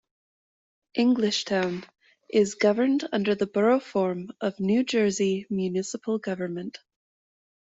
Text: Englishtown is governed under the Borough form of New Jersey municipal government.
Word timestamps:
Englishtown 0.97 1.87
is 2.27 2.55
governed 2.55 3.07
under 3.11 3.35
the 3.35 3.45
Borough 3.45 3.79
form 3.79 4.31
of 4.41 4.59
New 4.59 4.83
Jersey 4.83 5.45
municipal 5.51 6.17
government. 6.17 6.79